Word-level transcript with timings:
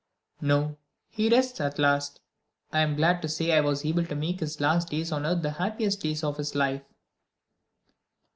"No; 0.41 0.79
he 1.09 1.29
rests 1.29 1.61
at 1.61 1.77
last. 1.77 2.21
I 2.73 2.79
am 2.79 2.95
glad 2.95 3.21
to 3.21 3.29
say 3.29 3.51
I 3.51 3.61
was 3.61 3.85
able 3.85 4.03
to 4.07 4.15
make 4.15 4.39
his 4.39 4.59
last 4.59 4.89
days 4.89 5.11
on 5.11 5.27
earth 5.27 5.43
the 5.43 5.51
happiest 5.51 6.01
days 6.01 6.23
of 6.23 6.37
his 6.37 6.55
life." 6.55 6.81